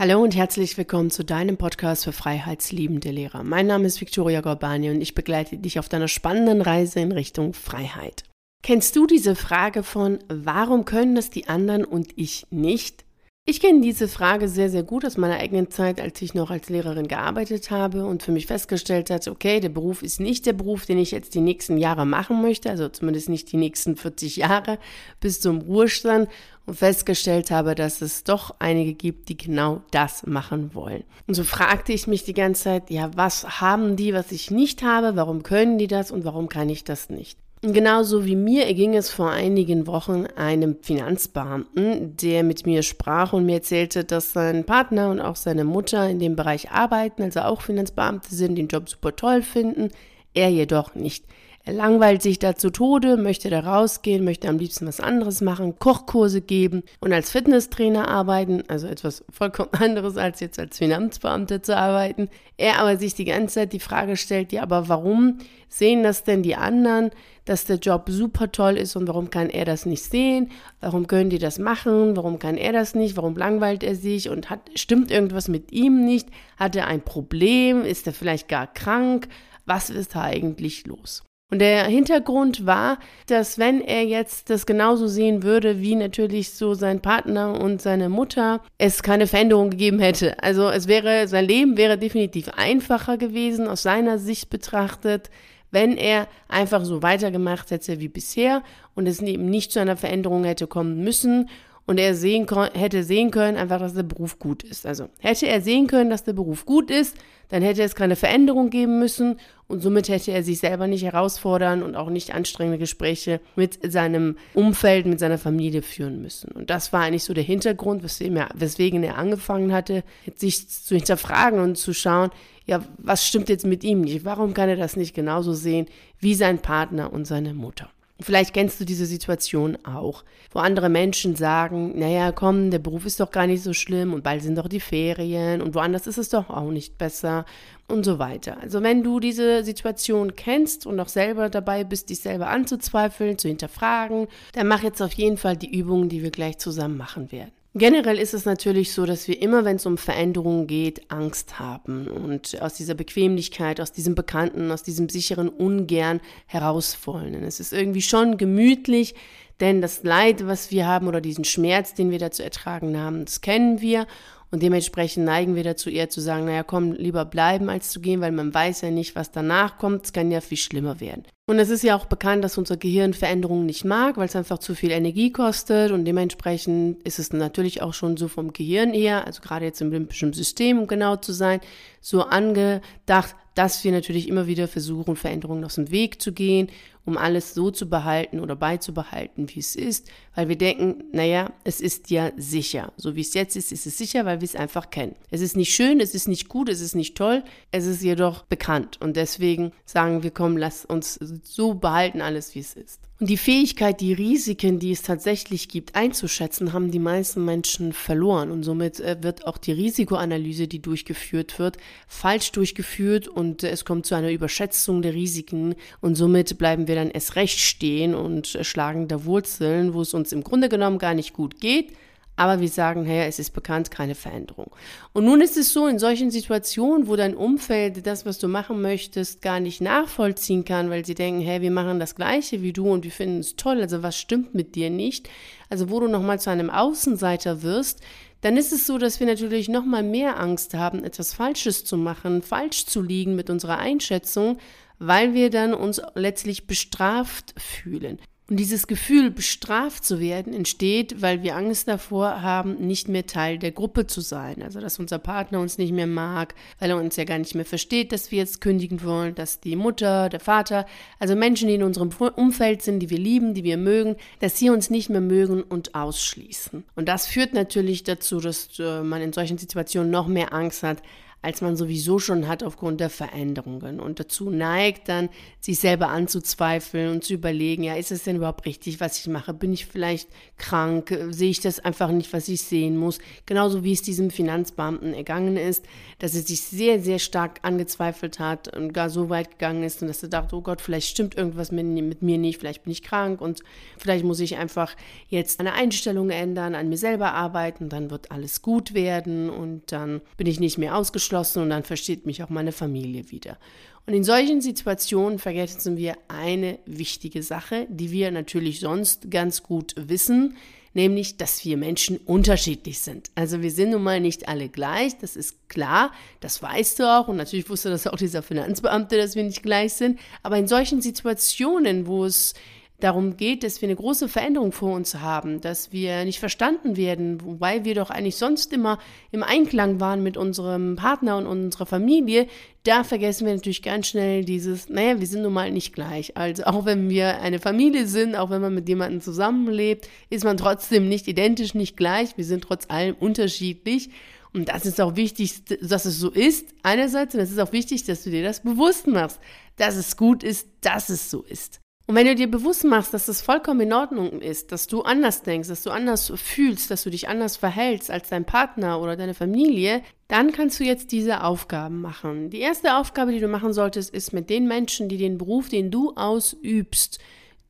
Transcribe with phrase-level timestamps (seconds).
[0.00, 3.42] Hallo und herzlich willkommen zu deinem Podcast für freiheitsliebende Lehrer.
[3.42, 7.52] Mein Name ist Victoria Gorbani und ich begleite dich auf deiner spannenden Reise in Richtung
[7.52, 8.22] Freiheit.
[8.62, 13.04] Kennst du diese Frage von, warum können das die anderen und ich nicht?
[13.50, 16.68] Ich kenne diese Frage sehr, sehr gut aus meiner eigenen Zeit, als ich noch als
[16.68, 20.84] Lehrerin gearbeitet habe und für mich festgestellt hatte, okay, der Beruf ist nicht der Beruf,
[20.84, 24.78] den ich jetzt die nächsten Jahre machen möchte, also zumindest nicht die nächsten 40 Jahre
[25.20, 26.28] bis zum Ruhestand
[26.66, 31.04] und festgestellt habe, dass es doch einige gibt, die genau das machen wollen.
[31.26, 34.82] Und so fragte ich mich die ganze Zeit, ja, was haben die, was ich nicht
[34.82, 37.38] habe, warum können die das und warum kann ich das nicht?
[37.60, 43.46] Genauso wie mir erging es vor einigen Wochen einem Finanzbeamten, der mit mir sprach und
[43.46, 47.62] mir erzählte, dass sein Partner und auch seine Mutter in dem Bereich arbeiten, also auch
[47.62, 49.90] Finanzbeamte sind, den Job super toll finden,
[50.34, 51.24] er jedoch nicht.
[51.64, 55.78] Er langweilt sich da zu Tode, möchte da rausgehen, möchte am liebsten was anderes machen,
[55.78, 61.76] Kochkurse geben und als Fitnesstrainer arbeiten, also etwas vollkommen anderes als jetzt als Finanzbeamter zu
[61.76, 62.30] arbeiten.
[62.56, 65.38] Er aber sich die ganze Zeit die Frage stellt, ja, aber warum
[65.68, 67.10] sehen das denn die anderen,
[67.44, 70.50] dass der Job super toll ist und warum kann er das nicht sehen?
[70.80, 72.16] Warum können die das machen?
[72.16, 73.16] Warum kann er das nicht?
[73.16, 76.28] Warum langweilt er sich und hat, stimmt irgendwas mit ihm nicht?
[76.56, 77.84] Hat er ein Problem?
[77.84, 79.28] Ist er vielleicht gar krank?
[79.66, 81.24] Was ist da eigentlich los?
[81.50, 86.74] Und der Hintergrund war, dass wenn er jetzt das genauso sehen würde, wie natürlich so
[86.74, 90.42] sein Partner und seine Mutter, es keine Veränderung gegeben hätte.
[90.42, 95.30] Also es wäre, sein Leben wäre definitiv einfacher gewesen aus seiner Sicht betrachtet,
[95.70, 98.62] wenn er einfach so weitergemacht hätte wie bisher
[98.94, 101.48] und es eben nicht zu einer Veränderung hätte kommen müssen
[101.88, 104.84] und er sehen hätte sehen können, einfach, dass der Beruf gut ist.
[104.84, 107.16] Also hätte er sehen können, dass der Beruf gut ist,
[107.48, 111.82] dann hätte es keine Veränderung geben müssen und somit hätte er sich selber nicht herausfordern
[111.82, 116.52] und auch nicht anstrengende Gespräche mit seinem Umfeld, mit seiner Familie führen müssen.
[116.52, 120.04] Und das war eigentlich so der Hintergrund, weswegen er angefangen hatte,
[120.36, 122.28] sich zu hinterfragen und zu schauen,
[122.66, 124.26] ja, was stimmt jetzt mit ihm nicht?
[124.26, 125.86] Warum kann er das nicht genauso sehen
[126.20, 127.88] wie sein Partner und seine Mutter?
[128.20, 133.20] Vielleicht kennst du diese Situation auch, wo andere Menschen sagen, naja, komm, der Beruf ist
[133.20, 136.28] doch gar nicht so schlimm und bald sind doch die Ferien und woanders ist es
[136.28, 137.44] doch auch nicht besser
[137.86, 138.58] und so weiter.
[138.60, 143.46] Also wenn du diese Situation kennst und auch selber dabei bist, dich selber anzuzweifeln, zu
[143.46, 147.52] hinterfragen, dann mach jetzt auf jeden Fall die Übungen, die wir gleich zusammen machen werden.
[147.74, 152.08] Generell ist es natürlich so, dass wir immer, wenn es um Veränderungen geht, Angst haben
[152.08, 157.34] und aus dieser Bequemlichkeit, aus diesem Bekannten, aus diesem sicheren Ungern heraus wollen.
[157.44, 159.14] es ist irgendwie schon gemütlich,
[159.60, 163.24] denn das Leid, was wir haben oder diesen Schmerz, den wir da zu ertragen haben,
[163.24, 164.06] das kennen wir
[164.50, 168.20] und dementsprechend neigen wir dazu eher zu sagen, naja, komm, lieber bleiben als zu gehen,
[168.20, 170.06] weil man weiß ja nicht, was danach kommt.
[170.06, 171.24] Es kann ja viel schlimmer werden.
[171.46, 174.58] Und es ist ja auch bekannt, dass unser Gehirn Veränderungen nicht mag, weil es einfach
[174.58, 179.26] zu viel Energie kostet und dementsprechend ist es natürlich auch schon so vom Gehirn her,
[179.26, 181.60] also gerade jetzt im limbischen System, um genau zu sein,
[182.00, 186.68] so angedacht, dass wir natürlich immer wieder versuchen, Veränderungen aus dem Weg zu gehen,
[187.08, 191.80] um alles so zu behalten oder beizubehalten, wie es ist, weil wir denken, naja, es
[191.80, 192.92] ist ja sicher.
[192.98, 195.14] So wie es jetzt ist, ist es sicher, weil wir es einfach kennen.
[195.30, 198.42] Es ist nicht schön, es ist nicht gut, es ist nicht toll, es ist jedoch
[198.42, 201.14] bekannt und deswegen sagen wir, komm, lass uns
[201.44, 203.07] so behalten alles, wie es ist.
[203.20, 208.52] Und die Fähigkeit, die Risiken, die es tatsächlich gibt, einzuschätzen, haben die meisten Menschen verloren.
[208.52, 213.84] Und somit äh, wird auch die Risikoanalyse, die durchgeführt wird, falsch durchgeführt und äh, es
[213.84, 215.74] kommt zu einer Überschätzung der Risiken.
[216.00, 220.14] Und somit bleiben wir dann erst recht stehen und äh, schlagen da Wurzeln, wo es
[220.14, 221.94] uns im Grunde genommen gar nicht gut geht
[222.38, 224.70] aber wir sagen, hey, es ist bekannt, keine Veränderung.
[225.12, 228.80] Und nun ist es so, in solchen Situationen, wo dein Umfeld das, was du machen
[228.80, 232.88] möchtest, gar nicht nachvollziehen kann, weil sie denken, hey, wir machen das Gleiche wie du
[232.88, 235.28] und wir finden es toll, also was stimmt mit dir nicht?
[235.68, 238.02] Also wo du nochmal zu einem Außenseiter wirst,
[238.40, 242.42] dann ist es so, dass wir natürlich nochmal mehr Angst haben, etwas Falsches zu machen,
[242.42, 244.58] falsch zu liegen mit unserer Einschätzung,
[245.00, 248.20] weil wir dann uns letztlich bestraft fühlen.
[248.50, 253.58] Und dieses Gefühl, bestraft zu werden, entsteht, weil wir Angst davor haben, nicht mehr Teil
[253.58, 254.62] der Gruppe zu sein.
[254.62, 257.66] Also, dass unser Partner uns nicht mehr mag, weil er uns ja gar nicht mehr
[257.66, 260.86] versteht, dass wir jetzt kündigen wollen, dass die Mutter, der Vater,
[261.18, 264.70] also Menschen, die in unserem Umfeld sind, die wir lieben, die wir mögen, dass sie
[264.70, 266.84] uns nicht mehr mögen und ausschließen.
[266.96, 271.02] Und das führt natürlich dazu, dass äh, man in solchen Situationen noch mehr Angst hat,
[271.40, 275.28] als man sowieso schon hat aufgrund der Veränderungen und dazu neigt dann,
[275.60, 279.54] sich selber anzuzweifeln und zu überlegen, ja, ist es denn überhaupt richtig, was ich mache?
[279.54, 281.16] Bin ich vielleicht krank?
[281.30, 283.20] Sehe ich das einfach nicht, was ich sehen muss?
[283.46, 285.84] Genauso wie es diesem Finanzbeamten ergangen ist,
[286.18, 290.08] dass er sich sehr, sehr stark angezweifelt hat und gar so weit gegangen ist und
[290.08, 293.02] dass er dachte, oh Gott, vielleicht stimmt irgendwas mit, mit mir nicht, vielleicht bin ich
[293.02, 293.60] krank und
[293.96, 294.96] vielleicht muss ich einfach
[295.28, 300.20] jetzt eine Einstellung ändern, an mir selber arbeiten, dann wird alles gut werden und dann
[300.36, 303.58] bin ich nicht mehr ausgeschlossen abgeschlossen und dann versteht mich auch meine Familie wieder.
[304.06, 309.94] Und in solchen Situationen vergessen wir eine wichtige Sache, die wir natürlich sonst ganz gut
[309.96, 310.56] wissen,
[310.94, 313.30] nämlich, dass wir Menschen unterschiedlich sind.
[313.34, 316.10] Also wir sind nun mal nicht alle gleich, das ist klar,
[316.40, 319.92] das weißt du auch und natürlich wusste das auch dieser Finanzbeamte, dass wir nicht gleich
[319.92, 322.54] sind, aber in solchen Situationen, wo es
[323.00, 327.44] darum geht, dass wir eine große Veränderung vor uns haben, dass wir nicht verstanden werden,
[327.44, 328.98] wobei wir doch eigentlich sonst immer
[329.30, 332.48] im Einklang waren mit unserem Partner und unserer Familie,
[332.82, 336.36] da vergessen wir natürlich ganz schnell dieses, naja, wir sind nun mal nicht gleich.
[336.36, 340.56] Also auch wenn wir eine Familie sind, auch wenn man mit jemandem zusammenlebt, ist man
[340.56, 342.36] trotzdem nicht identisch, nicht gleich.
[342.36, 344.10] Wir sind trotz allem unterschiedlich.
[344.52, 348.04] Und das ist auch wichtig, dass es so ist, einerseits, und es ist auch wichtig,
[348.04, 349.38] dass du dir das bewusst machst,
[349.76, 351.80] dass es gut ist, dass es so ist.
[352.08, 355.42] Und wenn du dir bewusst machst, dass das vollkommen in Ordnung ist, dass du anders
[355.42, 359.34] denkst, dass du anders fühlst, dass du dich anders verhältst als dein Partner oder deine
[359.34, 362.48] Familie, dann kannst du jetzt diese Aufgaben machen.
[362.48, 365.90] Die erste Aufgabe, die du machen solltest, ist mit den Menschen, die den Beruf, den
[365.90, 367.18] du ausübst,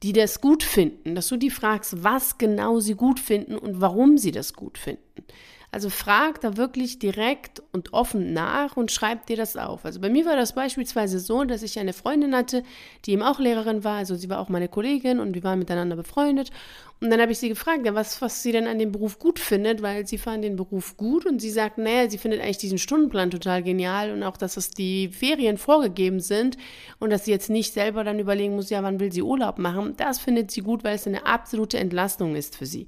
[0.04, 4.18] die das gut finden, dass du die fragst, was genau sie gut finden und warum
[4.18, 5.02] sie das gut finden.
[5.70, 9.84] Also frag da wirklich direkt und offen nach und schreib dir das auf.
[9.84, 12.62] Also bei mir war das beispielsweise so, dass ich eine Freundin hatte,
[13.04, 13.98] die eben auch Lehrerin war.
[13.98, 16.50] Also sie war auch meine Kollegin und wir waren miteinander befreundet.
[17.02, 19.82] Und dann habe ich sie gefragt, was, was sie denn an dem Beruf gut findet,
[19.82, 23.30] weil sie fand den Beruf gut und sie sagt, naja, sie findet eigentlich diesen Stundenplan
[23.30, 26.56] total genial und auch, dass es die Ferien vorgegeben sind
[26.98, 29.94] und dass sie jetzt nicht selber dann überlegen muss, ja, wann will sie Urlaub machen.
[29.98, 32.86] Das findet sie gut, weil es eine absolute Entlastung ist für sie.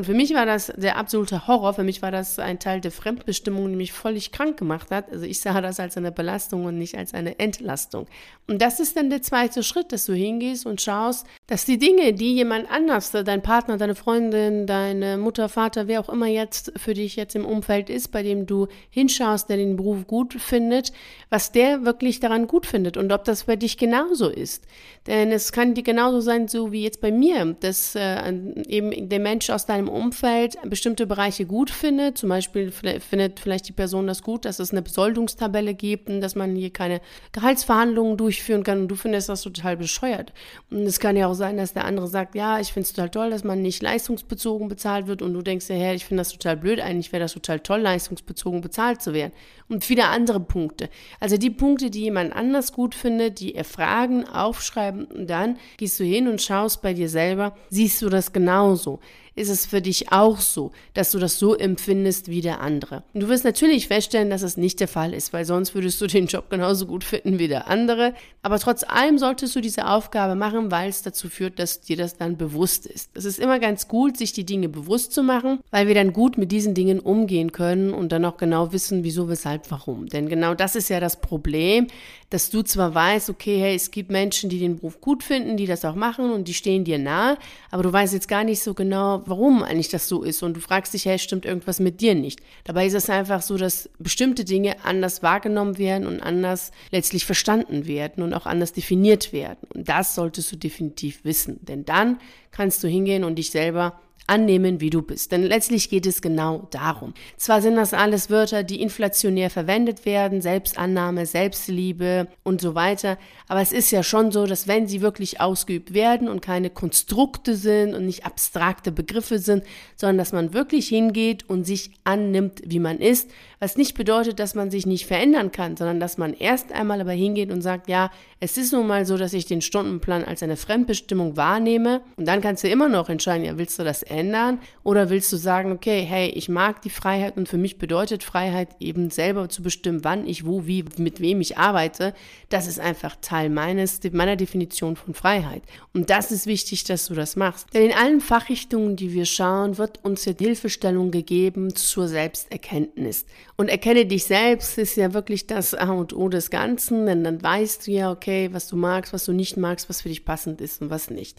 [0.00, 1.74] Und für mich war das der absolute Horror.
[1.74, 5.12] Für mich war das ein Teil der Fremdbestimmung, die mich völlig krank gemacht hat.
[5.12, 8.06] Also ich sah das als eine Belastung und nicht als eine Entlastung.
[8.48, 12.14] Und das ist dann der zweite Schritt, dass du hingehst und schaust, dass die Dinge,
[12.14, 16.94] die jemand anders, dein Partner, deine Freundin, deine Mutter, Vater, wer auch immer jetzt für
[16.94, 20.92] dich jetzt im Umfeld ist, bei dem du hinschaust, der den Beruf gut findet,
[21.28, 24.64] was der wirklich daran gut findet und ob das bei dich genauso ist.
[25.06, 28.32] Denn es kann dir genauso sein, so wie jetzt bei mir, dass äh,
[28.66, 32.18] eben der Mensch aus deinem Umfeld bestimmte Bereiche gut findet.
[32.18, 36.34] Zum Beispiel findet vielleicht die Person das gut, dass es eine Besoldungstabelle gibt und dass
[36.34, 37.00] man hier keine
[37.32, 40.32] Gehaltsverhandlungen durchführen kann und du findest das total bescheuert.
[40.70, 43.10] Und es kann ja auch sein, dass der andere sagt, ja, ich finde es total
[43.10, 46.32] toll, dass man nicht leistungsbezogen bezahlt wird und du denkst ja, hey, ich finde das
[46.32, 49.32] total blöd, eigentlich wäre das total toll, leistungsbezogen bezahlt zu werden.
[49.68, 50.88] Und viele andere Punkte.
[51.20, 56.04] Also die Punkte, die jemand anders gut findet, die erfragen, aufschreiben und dann gehst du
[56.04, 59.00] hin und schaust bei dir selber, siehst du das genauso
[59.34, 63.02] ist es für dich auch so, dass du das so empfindest wie der andere.
[63.14, 66.06] Und du wirst natürlich feststellen, dass es nicht der Fall ist, weil sonst würdest du
[66.08, 68.14] den Job genauso gut finden wie der andere.
[68.42, 72.16] Aber trotz allem solltest du diese Aufgabe machen, weil es dazu führt, dass dir das
[72.16, 73.10] dann bewusst ist.
[73.14, 76.38] Es ist immer ganz gut, sich die Dinge bewusst zu machen, weil wir dann gut
[76.38, 80.06] mit diesen Dingen umgehen können und dann auch genau wissen, wieso, weshalb, warum.
[80.08, 81.86] Denn genau das ist ja das Problem,
[82.30, 85.66] dass du zwar weißt, okay, hey, es gibt Menschen, die den Beruf gut finden, die
[85.66, 87.36] das auch machen und die stehen dir nahe,
[87.70, 90.60] aber du weißt jetzt gar nicht so genau, warum eigentlich das so ist und du
[90.60, 92.40] fragst dich, hey, stimmt irgendwas mit dir nicht?
[92.64, 97.86] Dabei ist es einfach so, dass bestimmte Dinge anders wahrgenommen werden und anders letztlich verstanden
[97.86, 99.66] werden und auch anders definiert werden.
[99.74, 102.18] Und das solltest du definitiv wissen, denn dann
[102.50, 105.32] kannst du hingehen und dich selber annehmen, wie du bist.
[105.32, 107.14] Denn letztlich geht es genau darum.
[107.36, 113.60] Zwar sind das alles Wörter, die inflationär verwendet werden, Selbstannahme, Selbstliebe und so weiter, aber
[113.60, 117.94] es ist ja schon so, dass wenn sie wirklich ausgeübt werden und keine Konstrukte sind
[117.94, 119.64] und nicht abstrakte Begriffe sind,
[119.96, 124.54] sondern dass man wirklich hingeht und sich annimmt, wie man ist, was nicht bedeutet, dass
[124.54, 128.10] man sich nicht verändern kann, sondern dass man erst einmal aber hingeht und sagt, ja,
[128.40, 132.40] es ist nun mal so, dass ich den Stundenplan als eine Fremdbestimmung wahrnehme und dann
[132.40, 136.00] kannst du immer noch entscheiden, ja, willst du das ändern oder willst du sagen, okay,
[136.08, 140.26] hey, ich mag die Freiheit und für mich bedeutet Freiheit eben selber zu bestimmen, wann
[140.26, 142.14] ich wo, wie, mit wem ich arbeite.
[142.48, 145.62] Das ist einfach Teil meines, meiner Definition von Freiheit.
[145.92, 147.66] Und das ist wichtig, dass du das machst.
[147.74, 153.26] Denn in allen Fachrichtungen, die wir schauen, wird uns ja Hilfestellung gegeben zur Selbsterkenntnis.
[153.60, 157.42] Und erkenne dich selbst ist ja wirklich das A und O des Ganzen, denn dann
[157.42, 160.62] weißt du ja, okay, was du magst, was du nicht magst, was für dich passend
[160.62, 161.36] ist und was nicht.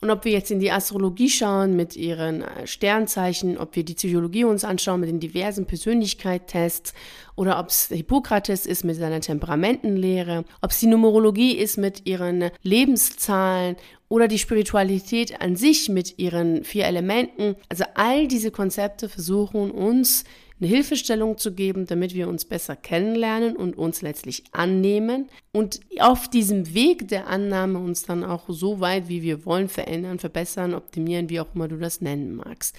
[0.00, 3.94] Und ob wir jetzt in die Astrologie schauen mit ihren äh, Sternzeichen, ob wir die
[3.94, 6.94] Psychologie uns anschauen mit den diversen Persönlichkeitstests
[7.34, 12.52] oder ob es Hippokrates ist mit seiner Temperamentenlehre, ob es die Numerologie ist mit ihren
[12.62, 13.74] Lebenszahlen
[14.08, 17.56] oder die Spiritualität an sich mit ihren vier Elementen.
[17.68, 20.22] Also all diese Konzepte versuchen uns
[20.60, 26.28] eine Hilfestellung zu geben, damit wir uns besser kennenlernen und uns letztlich annehmen und auf
[26.28, 31.28] diesem Weg der Annahme uns dann auch so weit, wie wir wollen, verändern, verbessern, optimieren,
[31.28, 32.76] wie auch immer du das nennen magst.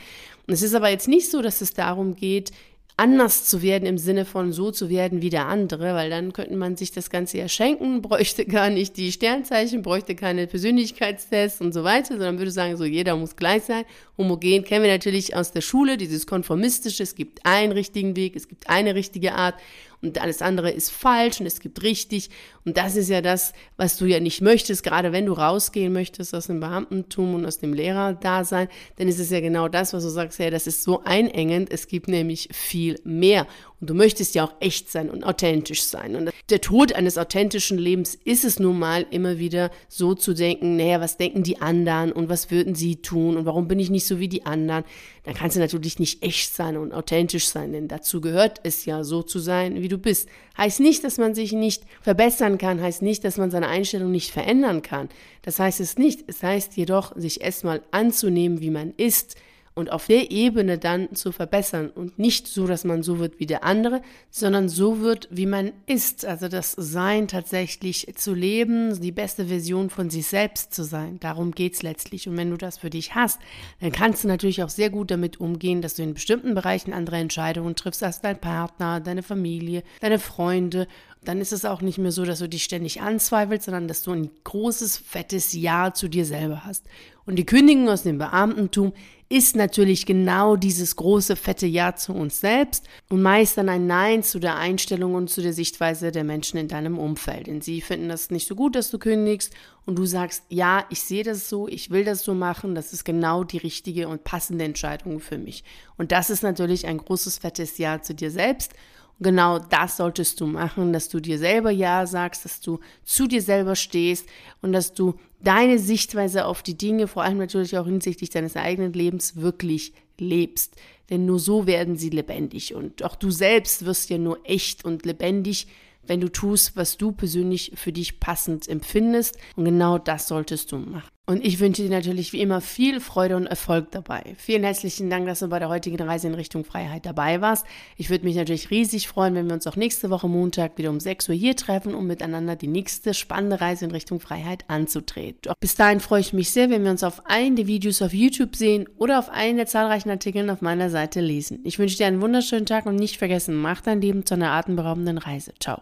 [0.47, 2.51] Und es ist aber jetzt nicht so, dass es darum geht,
[2.97, 6.55] anders zu werden im Sinne von so zu werden wie der andere, weil dann könnte
[6.55, 11.73] man sich das Ganze ja schenken, bräuchte gar nicht die Sternzeichen, bräuchte keine Persönlichkeitstests und
[11.73, 13.83] so weiter, sondern würde sagen, so jeder muss gleich sein.
[14.17, 18.47] Homogen kennen wir natürlich aus der Schule, dieses konformistische, es gibt einen richtigen Weg, es
[18.47, 19.55] gibt eine richtige Art
[20.01, 22.29] und alles andere ist falsch und es gibt richtig.
[22.65, 26.33] Und das ist ja das, was du ja nicht möchtest, gerade wenn du rausgehen möchtest
[26.33, 30.09] aus dem Beamtentum und aus dem Lehrerdasein, dann ist es ja genau das, was du
[30.09, 33.47] sagst, ja, das ist so einengend, es gibt nämlich viel mehr.
[33.81, 36.15] Und du möchtest ja auch echt sein und authentisch sein.
[36.15, 40.77] Und der Tod eines authentischen Lebens ist es nun mal immer wieder so zu denken,
[40.77, 44.07] naja, was denken die anderen und was würden sie tun und warum bin ich nicht
[44.07, 44.85] so wie die anderen?
[45.25, 49.03] Dann kannst du natürlich nicht echt sein und authentisch sein, denn dazu gehört es ja
[49.03, 50.29] so zu sein, wie du bist.
[50.55, 54.31] Heißt nicht, dass man sich nicht verbessern kann, heißt nicht, dass man seine Einstellung nicht
[54.31, 55.09] verändern kann.
[55.41, 56.23] Das heißt es nicht.
[56.27, 59.35] Es heißt jedoch, sich erstmal anzunehmen, wie man ist
[59.75, 63.45] und auf der Ebene dann zu verbessern und nicht so, dass man so wird wie
[63.45, 64.01] der andere,
[64.31, 66.25] sondern so wird, wie man ist.
[66.25, 71.19] Also das Sein tatsächlich zu leben, die beste Version von sich selbst zu sein.
[71.19, 72.27] Darum geht's letztlich.
[72.29, 73.39] Und wenn du das für dich hast,
[73.81, 77.17] dann kannst du natürlich auch sehr gut damit umgehen, dass du in bestimmten Bereichen andere
[77.17, 80.87] Entscheidungen triffst als dein Partner, deine Familie, deine Freunde
[81.27, 84.11] dann ist es auch nicht mehr so, dass du dich ständig anzweifelst, sondern dass du
[84.11, 86.85] ein großes, fettes Ja zu dir selber hast.
[87.25, 88.93] Und die Kündigung aus dem Beamtentum
[89.27, 94.21] ist natürlich genau dieses große, fette Ja zu uns selbst und meist dann ein Nein
[94.21, 97.47] zu der Einstellung und zu der Sichtweise der Menschen in deinem Umfeld.
[97.47, 99.51] Denn sie finden das nicht so gut, dass du kündigst
[99.87, 103.03] und du sagst, ja, ich sehe das so, ich will das so machen, das ist
[103.03, 105.63] genau die richtige und passende Entscheidung für mich.
[105.97, 108.73] Und das ist natürlich ein großes, fettes Ja zu dir selbst
[109.19, 113.41] genau das solltest du machen, dass du dir selber Ja sagst, dass du zu dir
[113.41, 114.27] selber stehst
[114.61, 118.93] und dass du deine Sichtweise auf die Dinge, vor allem natürlich auch hinsichtlich deines eigenen
[118.93, 120.75] Lebens, wirklich lebst.
[121.09, 122.73] Denn nur so werden sie lebendig.
[122.73, 125.67] Und auch du selbst wirst ja nur echt und lebendig,
[126.07, 129.37] wenn du tust, was du persönlich für dich passend empfindest.
[129.55, 131.09] Und genau das solltest du machen.
[131.27, 134.35] Und ich wünsche dir natürlich wie immer viel Freude und Erfolg dabei.
[134.37, 137.65] Vielen herzlichen Dank, dass du bei der heutigen Reise in Richtung Freiheit dabei warst.
[137.97, 140.99] Ich würde mich natürlich riesig freuen, wenn wir uns auch nächste Woche Montag wieder um
[140.99, 145.51] 6 Uhr hier treffen, um miteinander die nächste spannende Reise in Richtung Freiheit anzutreten.
[145.59, 148.55] Bis dahin freue ich mich sehr, wenn wir uns auf einen der Videos auf YouTube
[148.55, 151.59] sehen oder auf einen der zahlreichen Artikeln auf meiner Seite lesen.
[151.63, 155.17] Ich wünsche dir einen wunderschönen Tag und nicht vergessen, mach dein Leben zu einer atemberaubenden
[155.17, 155.53] Reise.
[155.59, 155.73] Ciao.